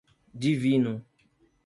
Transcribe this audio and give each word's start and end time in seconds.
Divino 0.45 0.95